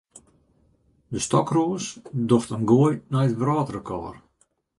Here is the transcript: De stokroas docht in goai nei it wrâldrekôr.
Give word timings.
De 1.13 1.19
stokroas 1.27 1.85
docht 2.29 2.53
in 2.57 2.67
goai 2.71 2.95
nei 3.11 3.27
it 3.29 3.39
wrâldrekôr. 3.41 4.13